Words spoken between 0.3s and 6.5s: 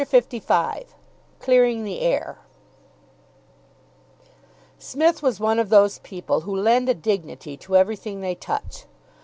LV CLEARING THE AIR Psmith was one of those people